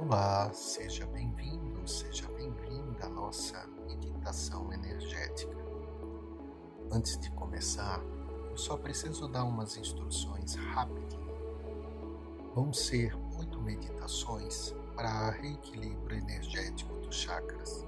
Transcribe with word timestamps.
Olá, 0.00 0.48
seja 0.52 1.04
bem-vindo, 1.06 1.86
seja 1.88 2.28
bem-vinda 2.28 3.06
à 3.06 3.08
nossa 3.08 3.66
meditação 3.84 4.72
energética. 4.72 5.56
Antes 6.92 7.18
de 7.18 7.28
começar, 7.32 8.00
eu 8.48 8.56
só 8.56 8.76
preciso 8.76 9.26
dar 9.26 9.42
umas 9.42 9.76
instruções 9.76 10.54
rapidinho. 10.54 11.34
Vão 12.54 12.72
ser 12.72 13.12
oito 13.40 13.60
meditações 13.60 14.72
para 14.94 15.30
reequilíbrio 15.30 16.18
energético 16.18 16.94
dos 17.00 17.16
chakras. 17.16 17.84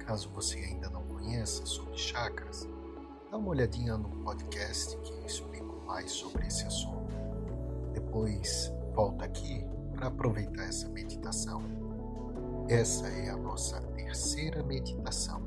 Caso 0.00 0.28
você 0.28 0.58
ainda 0.58 0.90
não 0.90 1.04
conheça 1.04 1.64
sobre 1.64 1.96
chakras, 1.96 2.68
dá 3.30 3.38
uma 3.38 3.48
olhadinha 3.48 3.96
no 3.96 4.10
podcast 4.22 4.94
que 4.98 5.14
explico 5.24 5.82
mais 5.86 6.10
sobre 6.10 6.46
esse 6.46 6.66
assunto. 6.66 7.16
Depois 7.94 8.70
volta 8.94 9.24
aqui 9.24 9.64
para 9.96 10.08
aproveitar 10.08 10.64
essa 10.64 10.88
meditação. 10.88 11.62
Essa 12.68 13.08
é 13.08 13.30
a 13.30 13.36
nossa 13.36 13.80
terceira 13.96 14.62
meditação. 14.62 15.42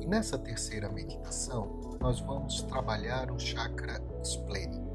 E 0.00 0.06
nessa 0.06 0.36
terceira 0.36 0.88
meditação, 0.88 1.96
nós 2.00 2.20
vamos 2.20 2.62
trabalhar 2.62 3.30
o 3.30 3.38
chakra 3.38 4.02
esplênico. 4.22 4.90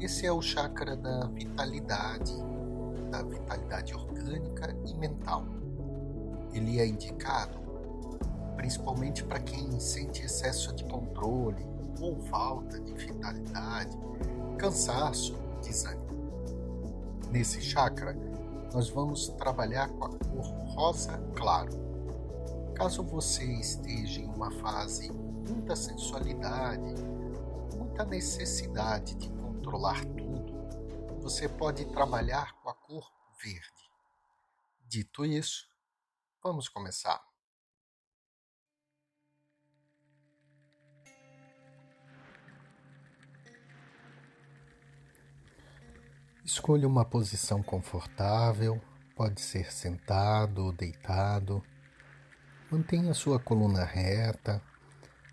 Esse 0.00 0.26
é 0.26 0.32
o 0.32 0.40
chakra 0.40 0.96
da 0.96 1.26
vitalidade, 1.26 2.34
da 3.10 3.22
vitalidade 3.22 3.94
orgânica 3.94 4.76
e 4.86 4.94
mental. 4.94 5.44
Ele 6.52 6.78
é 6.78 6.86
indicado 6.86 7.62
principalmente 8.56 9.24
para 9.24 9.40
quem 9.40 9.80
sente 9.80 10.22
excesso 10.22 10.72
de 10.72 10.84
controle 10.84 11.66
ou 12.00 12.16
falta 12.26 12.78
de 12.78 12.92
vitalidade, 12.92 13.98
cansaço, 14.56 15.34
desânimo. 15.60 16.01
Nesse 17.32 17.62
chakra, 17.62 18.12
nós 18.74 18.90
vamos 18.90 19.28
trabalhar 19.28 19.88
com 19.88 20.04
a 20.04 20.08
cor 20.10 20.44
rosa 20.74 21.16
claro. 21.34 21.72
Caso 22.74 23.02
você 23.02 23.42
esteja 23.54 24.20
em 24.20 24.26
uma 24.26 24.50
fase 24.50 25.10
muita 25.10 25.74
sensualidade, 25.74 26.94
muita 27.74 28.04
necessidade 28.04 29.14
de 29.14 29.30
controlar 29.30 30.04
tudo, 30.04 30.52
você 31.22 31.48
pode 31.48 31.86
trabalhar 31.86 32.52
com 32.60 32.68
a 32.68 32.74
cor 32.74 33.10
verde. 33.42 33.90
Dito 34.86 35.24
isso, 35.24 35.66
vamos 36.42 36.68
começar. 36.68 37.31
Escolha 46.44 46.88
uma 46.88 47.04
posição 47.04 47.62
confortável, 47.62 48.80
pode 49.14 49.40
ser 49.40 49.72
sentado 49.72 50.64
ou 50.64 50.72
deitado. 50.72 51.62
Mantenha 52.68 53.14
sua 53.14 53.38
coluna 53.38 53.84
reta. 53.84 54.60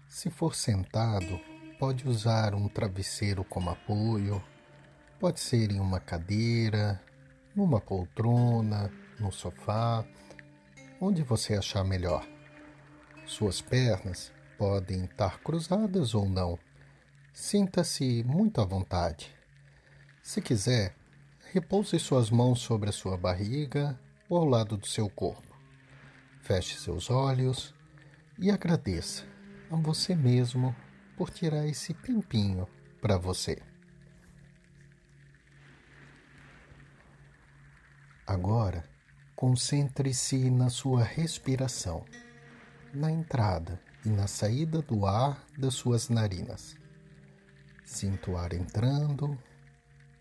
Se 0.07 0.29
for 0.29 0.53
sentado, 0.53 1.39
pode 1.79 2.07
usar 2.07 2.53
um 2.53 2.69
travesseiro 2.69 3.43
como 3.43 3.71
apoio. 3.71 4.43
Pode 5.19 5.39
ser 5.39 5.71
em 5.71 5.79
uma 5.79 5.99
cadeira, 5.99 7.01
numa 7.55 7.81
poltrona, 7.81 8.91
no 9.19 9.31
sofá, 9.31 10.05
onde 11.01 11.23
você 11.23 11.55
achar 11.55 11.83
melhor. 11.83 12.23
Suas 13.25 13.61
pernas 13.61 14.31
podem 14.59 15.05
estar 15.05 15.39
cruzadas 15.39 16.13
ou 16.13 16.29
não. 16.29 16.59
Sinta-se 17.33 18.23
muito 18.23 18.61
à 18.61 18.65
vontade. 18.65 19.35
Se 20.21 20.39
quiser, 20.41 20.98
Repouse 21.51 21.97
suas 21.97 22.29
mãos 22.29 22.59
sobre 22.59 22.89
a 22.89 22.91
sua 22.91 23.17
barriga 23.17 23.99
ou 24.29 24.37
ao 24.37 24.45
lado 24.45 24.77
do 24.77 24.85
seu 24.85 25.09
corpo. 25.09 25.57
Feche 26.41 26.77
seus 26.77 27.09
olhos 27.09 27.73
e 28.37 28.51
agradeça 28.51 29.25
a 29.71 29.75
você 29.75 30.13
mesmo 30.13 30.75
por 31.17 31.31
tirar 31.31 31.65
esse 31.65 31.91
tempinho 31.91 32.67
para 33.01 33.17
você. 33.17 33.59
Agora, 38.27 38.87
concentre-se 39.35 40.51
na 40.51 40.69
sua 40.69 41.03
respiração, 41.03 42.05
na 42.93 43.11
entrada 43.11 43.81
e 44.05 44.09
na 44.09 44.27
saída 44.27 44.83
do 44.83 45.03
ar 45.03 45.43
das 45.57 45.73
suas 45.73 46.09
narinas. 46.09 46.75
Sinta 47.83 48.29
o 48.29 48.37
ar 48.37 48.53
entrando 48.53 49.35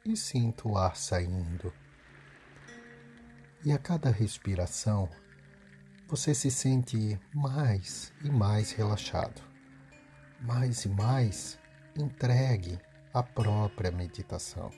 e 0.08 0.16
sinto 0.16 0.70
o 0.70 0.78
ar 0.78 0.96
saindo. 0.96 1.72
E 3.62 3.70
a 3.70 3.78
cada 3.78 4.10
respiração, 4.10 5.08
você 6.08 6.34
se 6.34 6.50
sente 6.50 7.20
mais 7.34 8.12
e 8.24 8.30
mais 8.30 8.72
relaxado, 8.72 9.42
mais 10.40 10.84
e 10.86 10.88
mais 10.88 11.58
entregue 11.94 12.80
à 13.12 13.22
própria 13.22 13.90
meditação. 13.90 14.70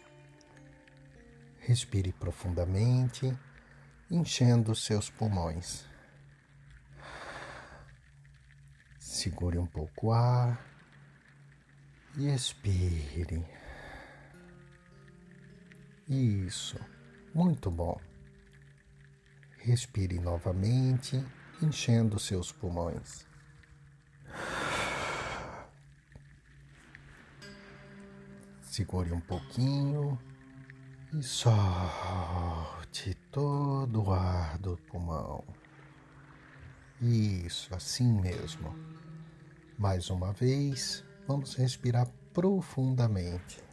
Respire 1.60 2.12
profundamente, 2.12 3.32
enchendo 4.10 4.74
seus 4.74 5.08
pulmões. 5.08 5.84
Segure 8.98 9.58
um 9.58 9.66
pouco 9.66 10.08
o 10.08 10.12
ar 10.12 10.60
e 12.16 12.28
expire. 12.28 13.46
Isso, 16.10 16.76
muito 17.32 17.70
bom. 17.70 17.96
Respire 19.58 20.18
novamente, 20.18 21.24
enchendo 21.62 22.18
seus 22.18 22.50
pulmões. 22.50 23.24
Segure 28.60 29.12
um 29.12 29.20
pouquinho 29.20 30.18
e 31.12 31.22
solte 31.22 33.14
todo 33.30 34.02
o 34.02 34.12
ar 34.12 34.58
do 34.58 34.76
pulmão. 34.88 35.44
Isso, 37.00 37.72
assim 37.72 38.12
mesmo. 38.20 38.74
Mais 39.78 40.10
uma 40.10 40.32
vez, 40.32 41.04
vamos 41.28 41.54
respirar 41.54 42.08
profundamente. 42.34 43.69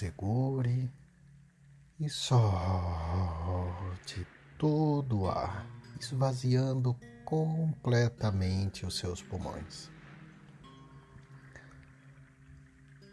Segure 0.00 0.90
e 1.98 2.08
solte 2.08 2.56
todo 4.56 5.20
o 5.20 5.30
ar, 5.30 5.66
esvaziando 6.00 6.96
completamente 7.22 8.86
os 8.86 8.96
seus 8.96 9.22
pulmões. 9.22 9.90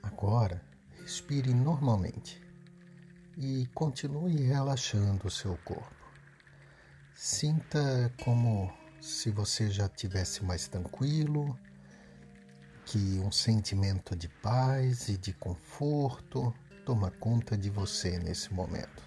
Agora, 0.01 0.63
respire 1.01 1.53
normalmente 1.53 2.41
e 3.35 3.67
continue 3.73 4.43
relaxando 4.43 5.27
o 5.27 5.31
seu 5.31 5.57
corpo. 5.65 5.93
Sinta 7.13 8.13
como 8.23 8.73
se 9.01 9.29
você 9.29 9.69
já 9.69 9.89
tivesse 9.89 10.41
mais 10.45 10.69
tranquilo, 10.69 11.59
que 12.85 13.19
um 13.19 13.29
sentimento 13.29 14.15
de 14.15 14.29
paz 14.29 15.09
e 15.09 15.17
de 15.17 15.33
conforto 15.33 16.55
toma 16.87 17.11
conta 17.19 17.57
de 17.57 17.69
você 17.69 18.17
nesse 18.17 18.53
momento. 18.53 19.03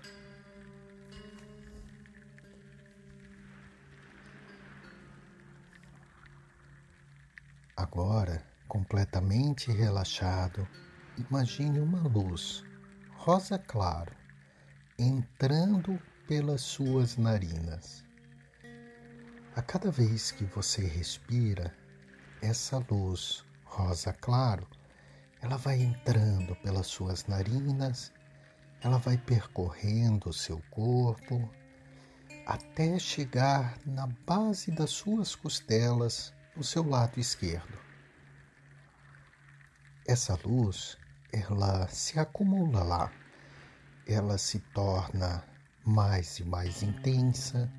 Agora, 7.74 8.44
completamente 8.68 9.72
relaxado, 9.72 10.68
imagine 11.16 11.80
uma 11.80 12.02
luz 12.02 12.62
rosa 13.12 13.58
claro 13.58 14.14
entrando 14.98 15.98
pelas 16.28 16.60
suas 16.60 17.16
narinas. 17.16 18.04
A 19.56 19.62
cada 19.62 19.90
vez 19.90 20.30
que 20.30 20.44
você 20.44 20.86
respira, 20.86 21.74
essa 22.42 22.76
luz 22.90 23.42
rosa 23.64 24.12
claro 24.12 24.68
ela 25.42 25.56
vai 25.56 25.80
entrando 25.80 26.54
pelas 26.56 26.86
suas 26.86 27.26
narinas, 27.26 28.12
ela 28.82 28.98
vai 28.98 29.16
percorrendo 29.16 30.30
o 30.30 30.34
seu 30.34 30.62
corpo 30.70 31.50
até 32.46 32.98
chegar 32.98 33.78
na 33.86 34.06
base 34.26 34.70
das 34.70 34.90
suas 34.90 35.34
costelas, 35.34 36.32
no 36.56 36.64
seu 36.64 36.86
lado 36.86 37.18
esquerdo. 37.18 37.78
Essa 40.06 40.38
luz, 40.44 40.98
ela 41.32 41.86
se 41.88 42.18
acumula 42.18 42.82
lá, 42.82 43.12
ela 44.06 44.36
se 44.36 44.58
torna 44.58 45.44
mais 45.84 46.38
e 46.38 46.44
mais 46.44 46.82
intensa 46.82 47.70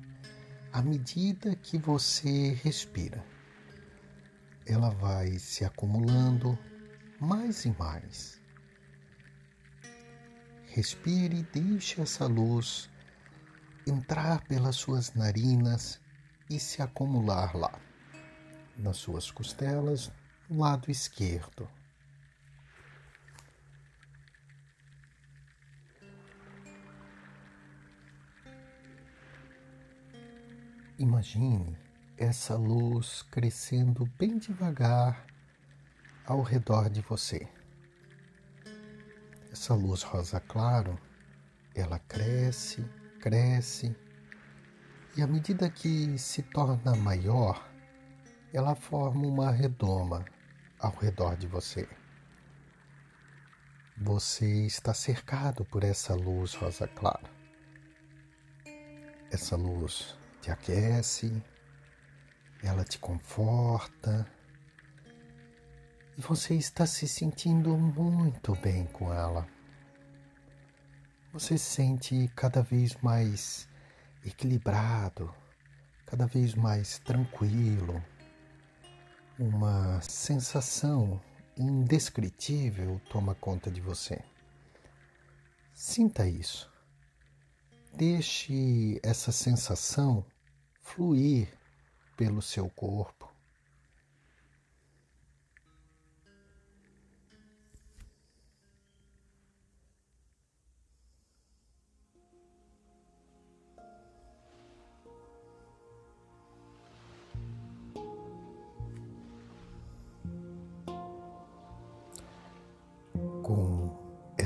à 0.72 0.80
medida 0.80 1.54
que 1.54 1.76
você 1.78 2.54
respira. 2.62 3.22
Ela 4.66 4.90
vai 4.90 5.38
se 5.38 5.64
acumulando 5.64 6.58
mais 7.22 7.64
e 7.64 7.70
mais. 7.78 8.42
Respire 10.66 11.36
e 11.36 11.42
deixe 11.44 12.00
essa 12.00 12.26
luz 12.26 12.90
entrar 13.86 14.42
pelas 14.48 14.74
suas 14.74 15.14
narinas 15.14 16.00
e 16.50 16.58
se 16.58 16.82
acumular 16.82 17.54
lá, 17.54 17.78
nas 18.76 18.96
suas 18.96 19.30
costelas, 19.30 20.10
lado 20.50 20.90
esquerdo. 20.90 21.68
Imagine 30.98 31.78
essa 32.16 32.56
luz 32.56 33.22
crescendo 33.22 34.06
bem 34.18 34.38
devagar 34.38 35.31
ao 36.26 36.42
redor 36.42 36.88
de 36.88 37.00
você. 37.00 37.48
Essa 39.50 39.74
luz 39.74 40.02
rosa 40.02 40.40
claro, 40.40 40.98
ela 41.74 41.98
cresce, 41.98 42.84
cresce, 43.20 43.94
e 45.16 45.22
à 45.22 45.26
medida 45.26 45.68
que 45.68 46.16
se 46.16 46.42
torna 46.42 46.96
maior, 46.96 47.68
ela 48.52 48.74
forma 48.74 49.26
uma 49.26 49.50
redoma 49.50 50.24
ao 50.78 50.94
redor 50.96 51.36
de 51.36 51.46
você. 51.46 51.88
Você 53.98 54.66
está 54.66 54.94
cercado 54.94 55.64
por 55.66 55.84
essa 55.84 56.14
luz 56.14 56.54
rosa 56.54 56.88
clara. 56.88 57.30
Essa 59.30 59.56
luz 59.56 60.16
te 60.40 60.50
aquece, 60.50 61.42
ela 62.62 62.84
te 62.84 62.98
conforta 62.98 64.26
você 66.18 66.54
está 66.54 66.86
se 66.86 67.08
sentindo 67.08 67.76
muito 67.76 68.54
bem 68.56 68.86
com 68.86 69.12
ela. 69.12 69.46
Você 71.32 71.56
se 71.56 71.64
sente 71.64 72.30
cada 72.36 72.62
vez 72.62 72.94
mais 73.02 73.68
equilibrado, 74.24 75.34
cada 76.04 76.26
vez 76.26 76.54
mais 76.54 76.98
tranquilo, 76.98 78.04
uma 79.38 80.00
sensação 80.02 81.20
indescritível 81.56 83.00
toma 83.10 83.34
conta 83.34 83.70
de 83.70 83.80
você. 83.80 84.22
Sinta 85.72 86.28
isso. 86.28 86.70
Deixe 87.94 89.00
essa 89.02 89.32
sensação 89.32 90.24
fluir 90.80 91.48
pelo 92.16 92.42
seu 92.42 92.68
corpo. 92.68 93.31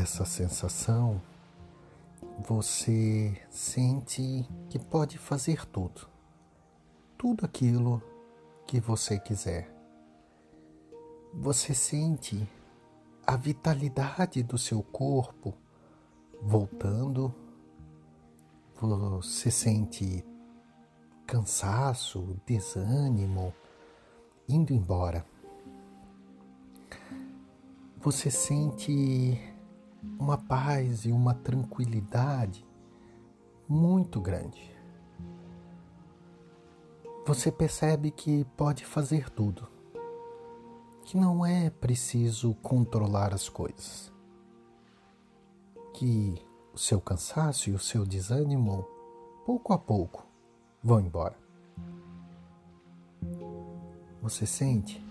Essa 0.06 0.24
sensação, 0.24 1.20
você 2.38 3.36
sente 3.50 4.48
que 4.70 4.78
pode 4.78 5.18
fazer 5.18 5.66
tudo, 5.66 6.08
tudo 7.18 7.44
aquilo 7.44 8.00
que 8.68 8.78
você 8.78 9.18
quiser. 9.18 9.68
Você 11.34 11.74
sente 11.74 12.48
a 13.26 13.36
vitalidade 13.36 14.44
do 14.44 14.56
seu 14.56 14.80
corpo 14.80 15.52
voltando, 16.40 17.34
você 18.80 19.50
sente 19.50 20.24
cansaço, 21.26 22.40
desânimo 22.46 23.52
indo 24.48 24.72
embora. 24.72 25.26
Você 27.98 28.30
sente 28.30 29.55
uma 30.18 30.38
paz 30.38 31.04
e 31.04 31.12
uma 31.12 31.34
tranquilidade 31.34 32.64
muito 33.68 34.20
grande. 34.20 34.74
Você 37.26 37.50
percebe 37.50 38.10
que 38.10 38.44
pode 38.56 38.84
fazer 38.84 39.28
tudo, 39.30 39.68
que 41.02 41.16
não 41.16 41.44
é 41.44 41.70
preciso 41.70 42.54
controlar 42.56 43.34
as 43.34 43.48
coisas, 43.48 44.12
que 45.92 46.40
o 46.72 46.78
seu 46.78 47.00
cansaço 47.00 47.70
e 47.70 47.72
o 47.72 47.78
seu 47.78 48.04
desânimo, 48.04 48.86
pouco 49.44 49.72
a 49.72 49.78
pouco, 49.78 50.24
vão 50.82 51.00
embora. 51.00 51.36
Você 54.22 54.46
sente 54.46 55.02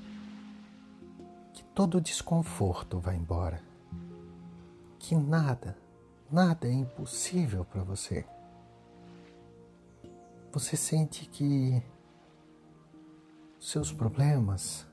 que 1.54 1.64
todo 1.64 2.00
desconforto 2.00 3.00
vai 3.00 3.16
embora 3.16 3.65
que 5.08 5.16
nada, 5.16 5.78
nada 6.32 6.68
é 6.68 6.72
impossível 6.72 7.64
para 7.64 7.84
você. 7.84 8.26
Você 10.52 10.76
sente 10.76 11.30
que 11.30 11.80
seus 13.60 13.94
problemas 13.94 14.88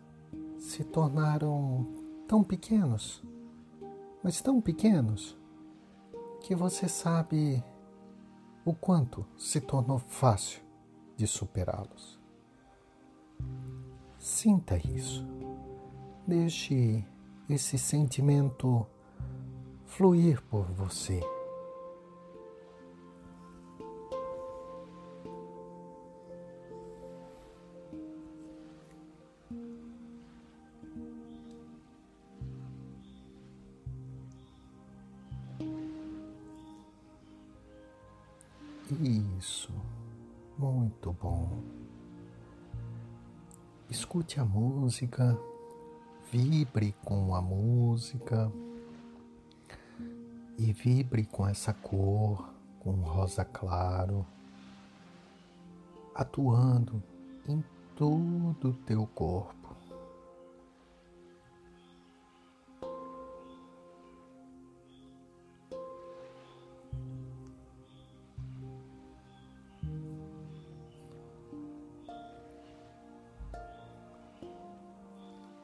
se 0.58 0.84
tornaram 0.84 1.86
tão 2.28 2.44
pequenos, 2.44 3.24
mas 4.22 4.42
tão 4.42 4.60
pequenos, 4.60 5.34
que 6.42 6.54
você 6.54 6.90
sabe 6.90 7.64
o 8.66 8.74
quanto 8.74 9.26
se 9.38 9.62
tornou 9.62 9.98
fácil 9.98 10.62
de 11.16 11.26
superá-los. 11.26 12.20
Sinta 14.18 14.76
isso. 14.76 15.26
Deixe 16.26 17.02
esse 17.48 17.78
sentimento 17.78 18.86
fluir 19.96 20.40
por 20.44 20.64
você. 20.72 21.20
Isso, 39.38 39.72
muito 40.56 41.12
bom. 41.12 41.62
Escute 43.90 44.40
a 44.40 44.44
música, 44.44 45.38
vibre 46.30 46.94
com 47.04 47.34
a 47.34 47.42
música 47.42 48.50
e 50.58 50.72
vibre 50.72 51.24
com 51.24 51.46
essa 51.46 51.72
cor, 51.72 52.52
com 52.80 52.92
rosa 52.92 53.44
claro, 53.44 54.26
atuando 56.14 57.02
em 57.48 57.64
todo 57.96 58.70
o 58.70 58.74
teu 58.74 59.06
corpo. 59.06 59.76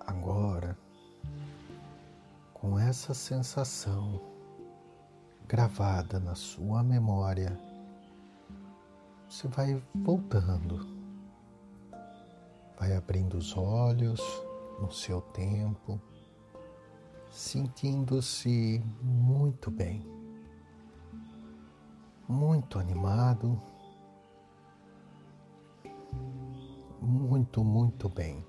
Agora, 0.00 0.76
com 2.54 2.78
essa 2.78 3.12
sensação, 3.12 4.37
gravada 5.48 6.20
na 6.20 6.34
sua 6.34 6.82
memória, 6.82 7.58
você 9.26 9.48
vai 9.48 9.82
voltando, 9.94 10.86
vai 12.78 12.94
abrindo 12.94 13.38
os 13.38 13.56
olhos 13.56 14.20
no 14.78 14.92
seu 14.92 15.22
tempo, 15.22 15.98
sentindo-se 17.30 18.84
muito 19.00 19.70
bem, 19.70 20.06
muito 22.28 22.78
animado, 22.78 23.58
muito, 27.00 27.64
muito 27.64 28.06
bem. 28.06 28.44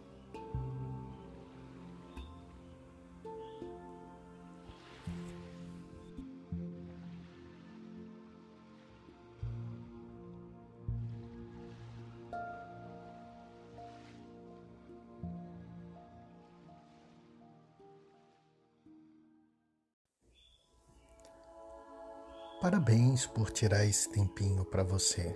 Parabéns 22.62 23.26
por 23.26 23.50
tirar 23.52 23.86
esse 23.86 24.10
tempinho 24.10 24.66
para 24.66 24.84
você. 24.84 25.34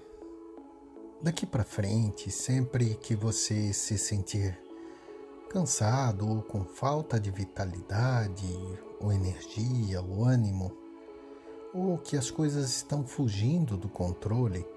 Daqui 1.22 1.46
para 1.46 1.64
frente, 1.64 2.30
sempre 2.30 2.96
que 2.96 3.16
você 3.16 3.72
se 3.72 3.98
sentir 3.98 4.60
cansado 5.50 6.28
ou 6.28 6.42
com 6.42 6.66
falta 6.66 7.18
de 7.18 7.32
vitalidade, 7.32 8.46
ou 9.00 9.10
energia, 9.10 10.02
ou 10.02 10.26
ânimo, 10.26 10.76
ou 11.74 11.98
que 11.98 12.18
as 12.18 12.30
coisas 12.30 12.70
estão 12.70 13.06
fugindo 13.06 13.78
do 13.78 13.88
controle, 13.88 14.68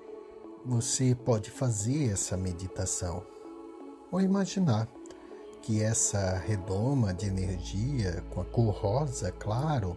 você 0.65 1.17
pode 1.17 1.51
fazer 1.51 2.13
essa 2.13 2.37
meditação 2.37 3.27
ou 4.13 4.21
imaginar 4.21 4.87
que 5.63 5.83
essa 5.83 6.39
redoma 6.39 7.13
de 7.13 7.27
energia 7.27 8.25
com 8.31 8.41
a 8.41 8.45
cor 8.45 8.73
rosa, 8.73 9.33
claro, 9.33 9.97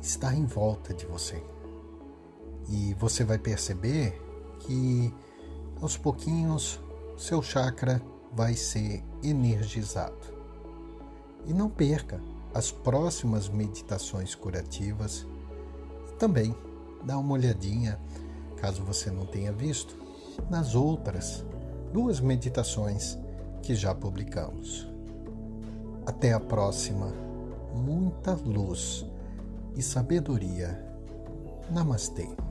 está 0.00 0.32
em 0.32 0.46
volta 0.46 0.94
de 0.94 1.04
você. 1.04 1.42
E 2.68 2.94
você 2.94 3.24
vai 3.24 3.38
perceber 3.38 4.20
que 4.60 5.12
aos 5.80 5.96
pouquinhos 5.96 6.80
seu 7.16 7.42
chakra 7.42 8.02
vai 8.32 8.54
ser 8.54 9.02
energizado. 9.22 10.34
E 11.46 11.54
não 11.54 11.68
perca 11.68 12.20
as 12.52 12.70
próximas 12.70 13.48
meditações 13.48 14.34
curativas. 14.34 15.26
Também 16.18 16.54
dá 17.04 17.18
uma 17.18 17.34
olhadinha, 17.34 18.00
caso 18.56 18.82
você 18.82 19.10
não 19.10 19.26
tenha 19.26 19.52
visto, 19.52 19.96
nas 20.50 20.74
outras 20.74 21.44
duas 21.92 22.20
meditações 22.20 23.18
que 23.62 23.74
já 23.74 23.94
publicamos. 23.94 24.88
Até 26.06 26.32
a 26.32 26.40
próxima. 26.40 27.12
Muita 27.74 28.34
luz 28.34 29.04
e 29.74 29.82
sabedoria. 29.82 30.82
Namastê. 31.70 32.45